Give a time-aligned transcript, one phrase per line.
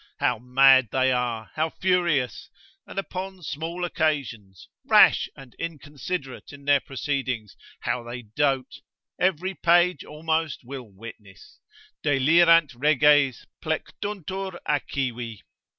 [0.17, 2.49] How mad they are, how furious,
[2.87, 8.81] and upon small occasions, rash and inconsiderate in their proceedings, how they dote,
[9.19, 11.59] every page almost will witness,
[12.01, 15.41] ———delirant reges, plectuntur Achivi.